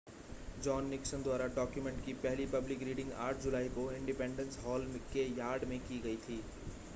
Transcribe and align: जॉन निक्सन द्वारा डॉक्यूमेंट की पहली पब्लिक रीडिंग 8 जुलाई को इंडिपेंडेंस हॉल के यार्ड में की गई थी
जॉन 0.63 0.85
निक्सन 0.85 1.23
द्वारा 1.23 1.47
डॉक्यूमेंट 1.55 2.03
की 2.05 2.13
पहली 2.23 2.45
पब्लिक 2.45 2.83
रीडिंग 2.83 3.11
8 3.21 3.43
जुलाई 3.43 3.69
को 3.69 3.91
इंडिपेंडेंस 3.91 4.59
हॉल 4.65 4.87
के 5.13 5.27
यार्ड 5.37 5.63
में 5.65 5.79
की 5.79 5.99
गई 5.99 6.17
थी 6.19 6.43